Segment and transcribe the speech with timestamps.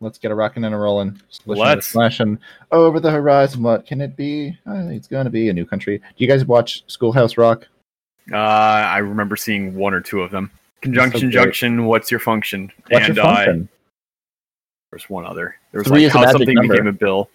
[0.00, 1.20] let's get a rocking and a rolling.
[1.46, 1.86] Let's.
[1.88, 2.38] splashing
[2.72, 3.62] over the horizon.
[3.62, 4.58] What can it be?
[4.66, 5.98] It's gonna be a new country.
[5.98, 7.66] Do you guys watch Schoolhouse Rock?
[8.32, 10.50] Uh, I remember seeing one or two of them.
[10.80, 11.32] Conjunction, great.
[11.32, 11.86] junction.
[11.86, 12.70] What's your function?
[12.88, 13.68] What's and your function?
[13.72, 13.74] Uh,
[14.90, 15.56] there's one other.
[15.72, 16.74] There was Three like how something number.
[16.74, 17.30] became a bill.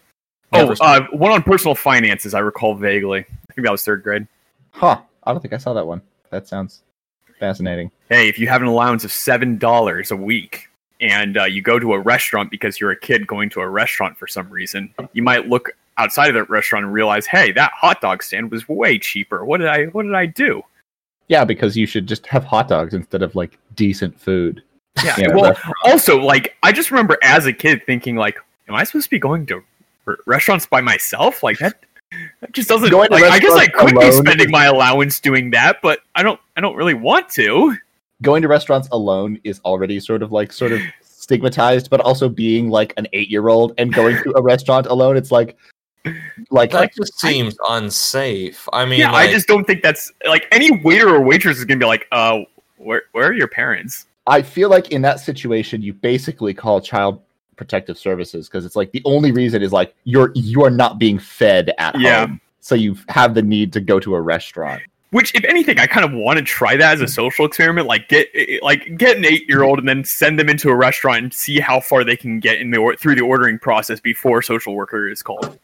[0.53, 2.33] Oh, uh, one on personal finances.
[2.33, 3.21] I recall vaguely.
[3.21, 4.27] I think that was third grade.
[4.71, 5.01] huh?
[5.23, 6.01] I don't think I saw that one.
[6.29, 6.83] That sounds
[7.39, 7.91] fascinating.
[8.09, 10.69] Hey, if you have an allowance of seven dollars a week
[11.03, 14.17] and uh, you go to a restaurant because you're a kid going to a restaurant
[14.17, 18.01] for some reason, you might look outside of that restaurant and realize, hey, that hot
[18.01, 19.45] dog stand was way cheaper.
[19.45, 20.63] What did I What did I do?
[21.27, 24.63] Yeah, because you should just have hot dogs instead of like decent food.
[25.03, 25.33] Yeah.
[25.33, 29.09] Well, also, like, I just remember as a kid thinking, like, am I supposed to
[29.09, 29.63] be going to
[30.07, 31.43] r- restaurants by myself?
[31.43, 31.83] Like that.
[32.41, 32.91] That just doesn't.
[32.91, 36.39] Going Like, I guess I could be spending my allowance doing that, but I don't.
[36.55, 37.75] I don't really want to.
[38.21, 42.69] Going to restaurants alone is already sort of like sort of stigmatized, but also being
[42.69, 45.57] like an eight year old and going to a restaurant alone, it's like
[46.51, 48.67] like That just seems unsafe.
[48.73, 51.65] I mean, yeah, like, I just don't think that's like any waiter or waitress is
[51.65, 52.41] gonna be like, uh,
[52.77, 54.07] where where are your parents?
[54.27, 57.21] I feel like in that situation, you basically call child
[57.55, 61.19] protective services because it's like the only reason is like you're you are not being
[61.19, 62.27] fed at Yeah.
[62.27, 64.81] home, so you have the need to go to a restaurant.
[65.13, 67.87] Which, if anything, I kind of want to try that as a social experiment.
[67.87, 70.69] Like get eh, eh, like get an eight year old and then send them into
[70.69, 73.59] a restaurant and see how far they can get in the or- through the ordering
[73.59, 75.59] process before social worker is called.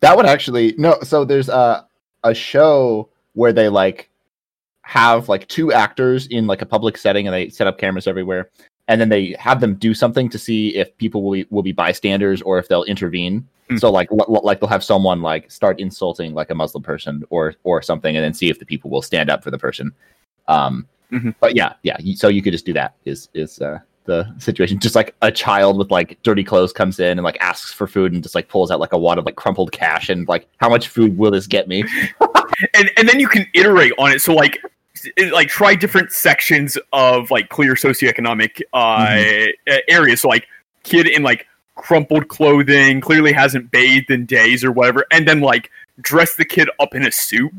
[0.00, 0.98] That would actually no.
[1.02, 1.86] So there's a
[2.24, 4.08] a show where they like
[4.82, 8.50] have like two actors in like a public setting and they set up cameras everywhere
[8.88, 11.72] and then they have them do something to see if people will be, will be
[11.72, 13.46] bystanders or if they'll intervene.
[13.70, 13.76] Hmm.
[13.76, 17.54] So like l- like they'll have someone like start insulting like a Muslim person or
[17.64, 19.92] or something and then see if the people will stand up for the person.
[20.48, 21.34] Um Mhm.
[21.40, 24.96] but yeah, yeah, so you could just do that is is uh the situation just
[24.96, 28.22] like a child with like dirty clothes comes in and like asks for food and
[28.22, 30.88] just like pulls out like a wad of like crumpled cash and like how much
[30.88, 31.84] food will this get me
[32.74, 34.20] and and then you can iterate on it.
[34.20, 34.58] So like
[35.32, 39.72] like try different sections of like clear socioeconomic uh Mm-hmm.
[39.88, 40.20] areas.
[40.22, 40.46] So like
[40.82, 45.70] kid in like crumpled clothing, clearly hasn't bathed in days or whatever, and then like
[46.00, 47.52] dress the kid up in a suit.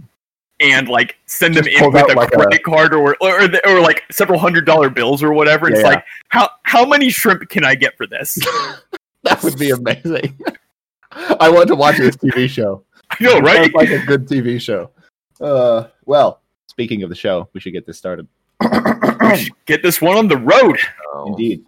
[0.60, 3.68] And like send them in with a like, a- credit card or or, or, the-
[3.70, 5.68] or like several hundred dollar bills or whatever.
[5.68, 5.90] Yeah, it's yeah.
[5.96, 8.36] like how how many shrimp can I get for this?
[9.24, 10.38] that would be amazing
[11.40, 13.72] i want to watch this tv show I know, right?
[13.72, 14.90] Sounds like a good tv show
[15.40, 16.42] uh well
[16.74, 18.28] speaking of the show we should get this started
[19.66, 20.78] get this one on the road.
[21.14, 21.28] oh.
[21.28, 21.64] indeed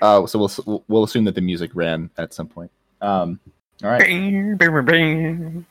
[0.00, 2.70] uh so we'll we'll assume that the music ran at some point
[3.02, 3.38] um
[3.84, 5.66] all right Bing, bing, bing, bing.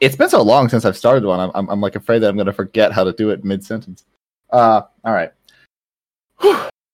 [0.00, 1.40] it's been so long since I've started one.
[1.40, 3.64] I'm, I'm, I'm like afraid that I'm going to forget how to do it mid
[3.64, 4.04] sentence.
[4.50, 5.32] Uh, all right.
[6.40, 6.65] Whew.